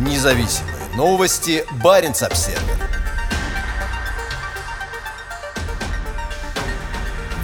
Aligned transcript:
Независимые 0.00 0.76
новости. 0.96 1.62
Барин 1.82 2.12
обсерва 2.12 2.58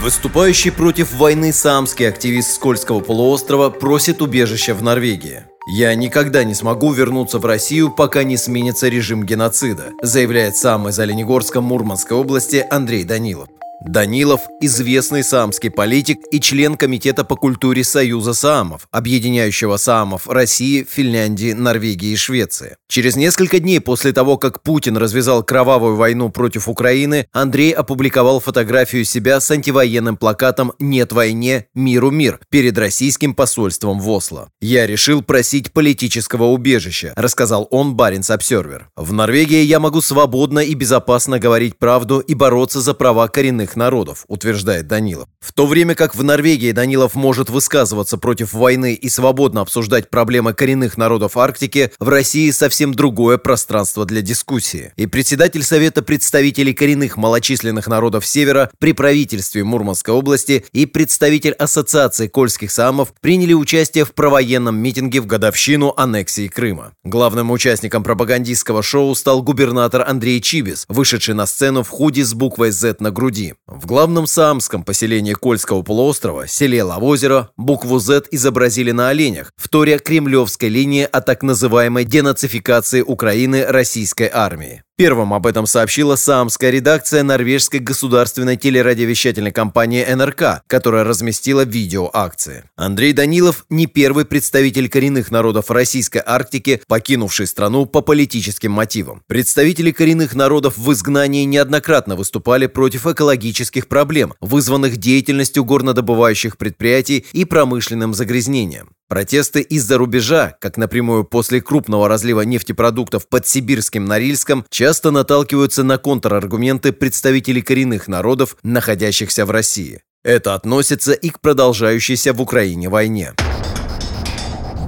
Выступающий 0.01 0.71
против 0.71 1.13
войны 1.13 1.53
саамский 1.53 2.09
активист 2.09 2.55
Скользкого 2.55 3.01
полуострова 3.01 3.69
просит 3.69 4.23
убежища 4.23 4.75
в 4.75 4.83
Норвегии. 4.83 5.45
«Я 5.69 5.95
никогда 5.95 6.45
не 6.45 6.55
смогу 6.55 6.93
вернуться 6.93 7.41
в 7.41 7.45
Россию, 7.45 7.91
пока 7.91 8.23
не 8.23 8.39
сменится 8.39 8.89
режим 8.89 9.25
геноцида», 9.25 9.91
заявляет 10.01 10.57
сам 10.57 10.89
из 10.89 10.99
Оленегорска 10.99 11.61
Мурманской 11.61 12.17
области 12.17 12.65
Андрей 12.71 13.05
Данилов. 13.05 13.49
Данилов– 13.85 14.41
известный 14.61 15.23
саамский 15.23 15.71
политик 15.71 16.19
и 16.33 16.41
член 16.41 16.77
Комитета 16.77 17.25
по 17.25 17.37
культуре 17.37 17.85
Союза 17.85 18.33
Саамов, 18.33 18.89
объединяющего 18.91 19.77
Саамов 19.77 20.27
России, 20.29 20.87
Финляндии, 20.89 21.53
Норвегии 21.53 22.11
и 22.11 22.17
Швеции. 22.17 22.77
Через 22.89 23.17
несколько 23.17 23.59
дней 23.59 23.81
после 23.81 24.13
того, 24.13 24.39
как 24.39 24.63
Путин 24.63 24.97
развязал 24.97 25.43
кровавую 25.43 25.97
войну 25.97 26.31
против 26.31 26.69
Украины, 26.69 27.27
Андрей 27.33 27.73
опубликовал 27.73 28.41
фотографию 28.41 29.05
себя 29.05 29.41
с 29.41 29.51
антивоенным 29.51 30.17
плакатом 30.17 30.73
«Нет 30.79 31.13
войне, 31.13 31.67
миру 31.75 32.11
мир» 32.11 32.41
перед 32.51 32.79
российским 32.79 33.35
посольством 33.35 34.01
в 34.01 34.09
Осло. 34.09 34.49
«Я 34.61 34.87
решил 34.87 35.23
просить 35.23 35.73
политического 35.73 36.45
убежища»,– 36.45 37.13
рассказал 37.17 37.69
он 37.71 37.95
Баренц 37.95 38.31
Обсервер. 38.31 38.89
«В 38.97 39.13
Норвегии 39.13 39.63
я 39.63 39.81
могу 39.81 40.01
свободно 40.01 40.61
и 40.61 40.75
безопасно 40.75 41.39
говорить 41.39 41.77
правду 41.77 42.21
и 42.21 42.35
бороться 42.35 42.81
за 42.81 42.95
права 42.95 43.29
коренных 43.29 43.66
коренных 43.67 43.77
народов, 43.77 44.25
утверждает 44.29 44.87
Данилов. 44.87 45.29
В 45.41 45.53
то 45.53 45.67
время 45.67 45.95
как 45.95 46.15
в 46.15 46.23
Норвегии 46.23 46.73
Данилов 46.73 47.15
может 47.15 47.51
высказываться 47.51 48.19
против 48.19 48.53
войны 48.53 48.95
и 48.95 49.09
свободно 49.09 49.61
обсуждать 49.61 50.11
проблемы 50.11 50.55
коренных 50.55 50.97
народов 50.97 51.37
Арктики, 51.37 51.91
в 51.99 52.09
России 52.09 52.51
совсем 52.51 52.95
другое 52.95 53.39
пространство 53.39 54.05
для 54.05 54.23
дискуссии. 54.23 54.93
И 54.97 55.07
председатель 55.07 55.63
Совета 55.63 56.03
представителей 56.03 56.75
коренных 56.75 57.17
малочисленных 57.17 57.89
народов 57.89 58.27
Севера 58.27 58.71
при 58.79 58.93
правительстве 58.93 59.65
Мурманской 59.65 60.15
области 60.15 60.65
и 60.73 60.87
представитель 60.87 61.53
Ассоциации 61.53 62.29
кольских 62.29 62.71
самов 62.71 63.13
приняли 63.21 63.55
участие 63.55 64.05
в 64.05 64.13
провоенном 64.13 64.77
митинге 64.77 65.21
в 65.21 65.27
годовщину 65.27 65.93
аннексии 65.97 66.49
Крыма. 66.49 66.93
Главным 67.05 67.51
участником 67.51 68.03
пропагандистского 68.03 68.83
шоу 68.83 69.15
стал 69.15 69.43
губернатор 69.43 70.05
Андрей 70.07 70.41
Чибис, 70.41 70.85
вышедший 70.89 71.35
на 71.35 71.47
сцену 71.47 71.83
в 71.83 71.89
худи 71.89 72.23
с 72.23 72.35
буквой 72.35 72.71
Z 72.71 72.97
на 73.01 73.11
груди. 73.11 73.56
В 73.69 73.85
главном 73.87 74.29
саамском 74.29 74.85
поселении 74.85 75.33
Кольского 75.33 75.83
полуострова, 75.83 76.47
селе 76.47 76.85
Лавозеро, 76.85 77.51
букву 77.57 77.99
Z 77.99 78.27
изобразили 78.31 78.93
на 78.93 79.09
оленях, 79.09 79.51
вторя 79.57 79.99
кремлевской 79.99 80.69
линии 80.69 81.03
о 81.03 81.21
так 81.21 81.43
называемой 81.43 82.05
денацификации 82.05 83.03
Украины 83.03 83.67
российской 83.67 84.31
армии. 84.33 84.85
Первым 84.99 85.35
об 85.35 85.47
этом 85.47 85.67
сообщила 85.67 86.17
саамская 86.17 86.71
редакция 86.71 87.23
норвежской 87.23 87.81
государственной 87.81 88.57
телерадиовещательной 88.57 89.53
компании 89.53 90.03
НРК, 90.03 90.63
которая 90.67 91.05
разместила 91.05 91.67
видео 91.67 92.09
акции. 92.15 92.65
Андрей 92.77 93.13
Данилов 93.13 93.67
не 93.69 93.87
первый 93.87 94.25
представитель 94.25 94.89
коренных 94.89 95.31
народов 95.31 95.71
Российской 95.71 96.23
Арктики, 96.25 96.81
покинувший 96.89 97.47
страну 97.47 97.85
по 97.85 98.01
политическим 98.01 98.73
мотивам. 98.73 99.23
Представители 99.27 99.91
коренных 99.91 100.35
народов 100.35 100.79
в 100.79 100.91
изгнании 100.91 101.45
неоднократно 101.45 102.17
выступали 102.17 102.67
против 102.67 103.07
экологических 103.07 103.89
проблем, 103.89 104.33
вызванных 104.41 104.97
деятельностью 104.97 105.67
горнодобывающих 105.67 106.57
предприятий 106.57 107.27
и 107.35 107.45
промышленным 107.45 108.15
загрязнением. 108.15 108.97
Протесты 109.09 109.61
из-за 109.61 109.99
рубежа, 109.99 110.57
как 110.61 110.77
напрямую 110.77 111.25
после 111.25 111.61
крупного 111.61 112.09
разлива 112.09 112.41
нефтепродуктов 112.41 113.29
под 113.29 113.47
Сибирским 113.47 114.05
Норильском, 114.05 114.65
часто 114.69 115.13
наталкиваются 115.13 115.85
на 115.85 115.97
контраргументы 115.97 116.93
представителей 116.93 117.63
коренных 117.63 118.09
народов, 118.09 118.57
находящихся 118.65 119.47
в 119.47 119.53
России. 119.53 120.03
Это 120.25 120.55
относится 120.55 121.13
и 121.13 121.31
к 121.31 121.41
продолжающейся 121.41 122.33
в 122.33 122.43
Украине 122.43 122.89
войне. 122.89 123.33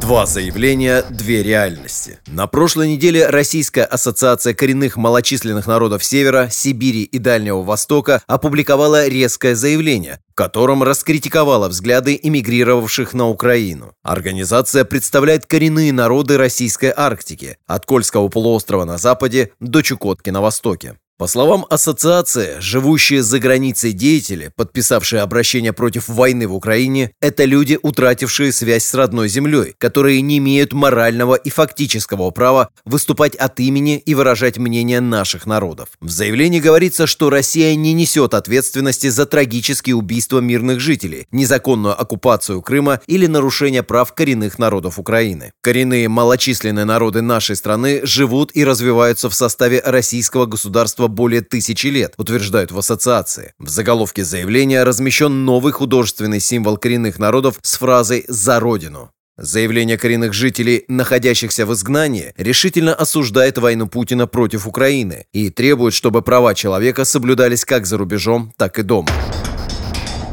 Два 0.00 0.26
заявления, 0.26 1.04
две 1.10 1.42
реальности. 1.42 2.20
На 2.28 2.46
прошлой 2.46 2.88
неделе 2.88 3.26
Российская 3.26 3.82
ассоциация 3.82 4.54
коренных 4.54 4.96
малочисленных 4.96 5.66
народов 5.66 6.04
Севера, 6.04 6.48
Сибири 6.50 7.02
и 7.02 7.18
Дальнего 7.18 7.62
Востока 7.62 8.22
опубликовала 8.28 9.08
резкое 9.08 9.56
заявление, 9.56 10.20
в 10.30 10.34
котором 10.34 10.84
раскритиковала 10.84 11.68
взгляды 11.68 12.18
эмигрировавших 12.22 13.12
на 13.12 13.28
Украину. 13.28 13.92
Организация 14.02 14.84
представляет 14.84 15.46
коренные 15.46 15.92
народы 15.92 16.38
Российской 16.38 16.92
Арктики, 16.96 17.58
от 17.66 17.84
Кольского 17.84 18.28
полуострова 18.28 18.84
на 18.84 18.98
западе 18.98 19.50
до 19.58 19.82
Чукотки 19.82 20.30
на 20.30 20.40
востоке. 20.40 20.96
По 21.18 21.26
словам 21.26 21.66
ассоциации, 21.68 22.60
живущие 22.60 23.24
за 23.24 23.40
границей 23.40 23.90
деятели, 23.90 24.52
подписавшие 24.54 25.20
обращение 25.20 25.72
против 25.72 26.06
войны 26.06 26.46
в 26.46 26.54
Украине, 26.54 27.10
это 27.20 27.44
люди, 27.44 27.76
утратившие 27.82 28.52
связь 28.52 28.84
с 28.84 28.94
родной 28.94 29.28
землей, 29.28 29.74
которые 29.78 30.20
не 30.20 30.38
имеют 30.38 30.72
морального 30.72 31.34
и 31.34 31.50
фактического 31.50 32.30
права 32.30 32.68
выступать 32.84 33.34
от 33.34 33.58
имени 33.58 33.98
и 33.98 34.14
выражать 34.14 34.58
мнение 34.58 35.00
наших 35.00 35.44
народов. 35.44 35.88
В 36.00 36.08
заявлении 36.08 36.60
говорится, 36.60 37.08
что 37.08 37.30
Россия 37.30 37.74
не 37.74 37.94
несет 37.94 38.32
ответственности 38.32 39.08
за 39.08 39.26
трагические 39.26 39.96
убийства 39.96 40.38
мирных 40.38 40.78
жителей, 40.78 41.26
незаконную 41.32 42.00
оккупацию 42.00 42.62
Крыма 42.62 43.00
или 43.08 43.26
нарушение 43.26 43.82
прав 43.82 44.14
коренных 44.14 44.60
народов 44.60 45.00
Украины. 45.00 45.52
Коренные 45.62 46.08
малочисленные 46.08 46.84
народы 46.84 47.22
нашей 47.22 47.56
страны 47.56 48.02
живут 48.04 48.52
и 48.54 48.64
развиваются 48.64 49.28
в 49.28 49.34
составе 49.34 49.82
российского 49.84 50.46
государства 50.46 51.07
более 51.08 51.40
тысячи 51.40 51.88
лет, 51.88 52.14
утверждают 52.16 52.72
в 52.72 52.78
ассоциации. 52.78 53.54
В 53.58 53.68
заголовке 53.68 54.24
заявления 54.24 54.84
размещен 54.84 55.44
новый 55.44 55.72
художественный 55.72 56.40
символ 56.40 56.76
коренных 56.76 57.18
народов 57.18 57.58
с 57.62 57.76
фразой 57.76 58.24
«За 58.28 58.60
Родину». 58.60 59.10
Заявление 59.36 59.96
коренных 59.96 60.32
жителей, 60.32 60.84
находящихся 60.88 61.64
в 61.64 61.72
изгнании, 61.72 62.34
решительно 62.36 62.92
осуждает 62.92 63.56
войну 63.56 63.86
Путина 63.86 64.26
против 64.26 64.66
Украины 64.66 65.26
и 65.32 65.48
требует, 65.50 65.94
чтобы 65.94 66.22
права 66.22 66.56
человека 66.56 67.04
соблюдались 67.04 67.64
как 67.64 67.86
за 67.86 67.98
рубежом, 67.98 68.52
так 68.56 68.80
и 68.80 68.82
дома. 68.82 69.10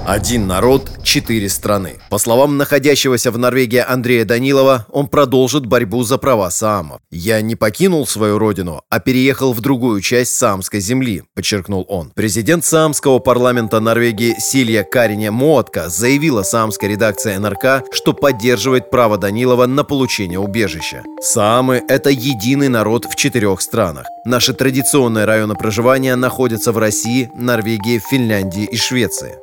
Один 0.05 0.45
народ, 0.45 0.91
четыре 1.01 1.49
страны. 1.49 1.93
По 2.11 2.19
словам 2.19 2.57
находящегося 2.57 3.31
в 3.31 3.39
Норвегии 3.39 3.83
Андрея 3.85 4.23
Данилова, 4.23 4.85
он 4.91 5.07
продолжит 5.07 5.65
борьбу 5.65 6.03
за 6.03 6.19
права 6.19 6.51
саамов. 6.51 7.01
«Я 7.09 7.41
не 7.41 7.55
покинул 7.55 8.05
свою 8.05 8.37
родину, 8.37 8.83
а 8.91 8.99
переехал 8.99 9.51
в 9.51 9.61
другую 9.61 10.01
часть 10.01 10.35
саамской 10.35 10.79
земли», 10.79 11.23
подчеркнул 11.33 11.87
он. 11.89 12.11
Президент 12.13 12.63
саамского 12.63 13.17
парламента 13.17 13.79
Норвегии 13.79 14.35
Силья 14.37 14.83
Карине 14.83 15.31
Моотка 15.31 15.89
заявила 15.89 16.43
саамской 16.43 16.89
редакции 16.89 17.35
НРК, 17.35 17.91
что 17.91 18.13
поддерживает 18.13 18.91
право 18.91 19.17
Данилова 19.17 19.65
на 19.65 19.83
получение 19.83 20.37
убежища. 20.37 21.03
Саамы– 21.19 21.83
это 21.89 22.11
единый 22.11 22.69
народ 22.69 23.05
в 23.05 23.15
четырех 23.15 23.59
странах. 23.59 24.05
Наши 24.25 24.53
традиционные 24.53 25.25
районы 25.25 25.55
проживания 25.55 26.15
находятся 26.15 26.71
в 26.71 26.77
России, 26.77 27.29
Норвегии, 27.35 28.01
Финляндии 28.09 28.65
и 28.65 28.75
Швеции. 28.75 29.35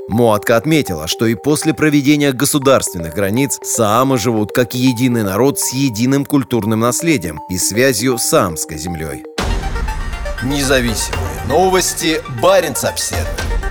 Редакторка 0.53 0.56
отметила, 0.56 1.06
что 1.06 1.26
и 1.26 1.34
после 1.34 1.72
проведения 1.72 2.32
государственных 2.32 3.15
границ 3.15 3.59
саамы 3.62 4.19
живут 4.19 4.53
как 4.53 4.75
единый 4.75 5.22
народ 5.22 5.59
с 5.59 5.72
единым 5.72 6.25
культурным 6.25 6.81
наследием 6.81 7.41
и 7.48 7.59
связью 7.59 8.19
с 8.19 8.25
саамской 8.25 8.78
землей. 8.78 9.25
Независимые 10.43 11.43
новости. 11.49 12.20
Барин 12.43 12.75
обседный. 12.82 13.61